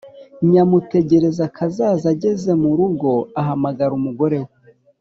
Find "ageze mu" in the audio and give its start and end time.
2.13-2.71